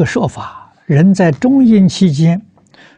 [0.00, 2.40] 个说法，人在中阴期间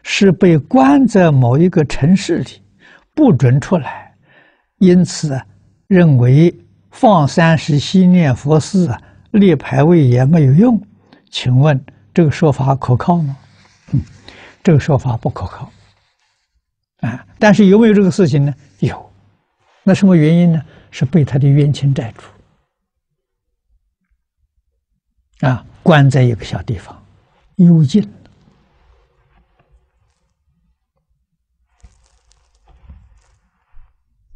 [0.03, 2.61] 是被关在某一个城市里，
[3.13, 4.09] 不准出来，
[4.77, 5.37] 因此
[5.87, 6.55] 认为
[6.91, 10.81] 放三时息念佛寺啊、立牌位也没有用。
[11.29, 11.77] 请问
[12.13, 13.35] 这个说法可靠吗？
[13.91, 13.99] 嗯，
[14.63, 15.69] 这个说法不可靠。
[17.01, 18.53] 啊，但是有没有这个事情呢？
[18.79, 19.11] 有。
[19.83, 20.61] 那什么原因呢？
[20.89, 22.23] 是被他的冤亲债主。
[25.43, 27.03] 啊，关在一个小地方，
[27.55, 28.09] 幽禁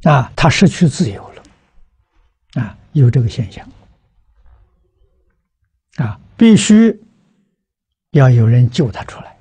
[0.03, 1.43] 啊，他失去自由了，
[2.61, 3.65] 啊，有这个现象，
[5.95, 7.01] 啊，必须
[8.11, 9.37] 要有人救他出来，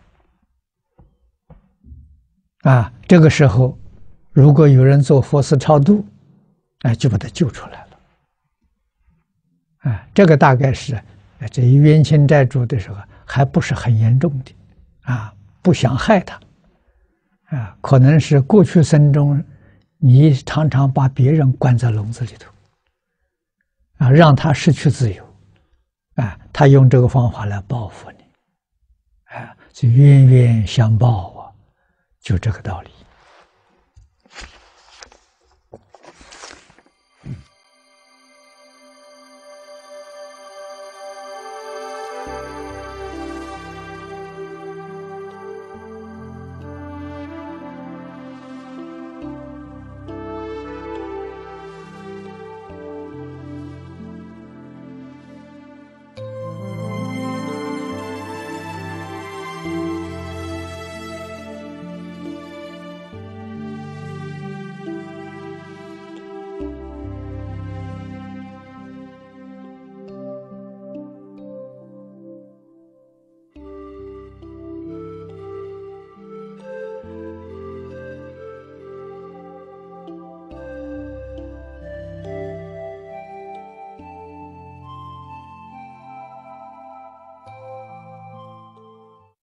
[2.71, 3.77] 啊，这个时候，
[4.31, 6.07] 如果有人做佛事超度，
[6.83, 7.99] 啊，就把他救出来了，
[9.91, 11.03] 啊，这个大概是。
[11.51, 14.55] 这冤亲债主的时候，还不是很严重的，
[15.03, 16.41] 啊，不想害他，
[17.47, 19.43] 啊，可能是过去生中，
[19.99, 22.51] 你常常把别人关在笼子里头，
[23.99, 25.25] 啊，让他失去自由，
[26.15, 28.25] 啊，他用这个方法来报复你，
[29.37, 31.53] 啊，就冤冤相报啊，
[32.21, 32.91] 就这个道理。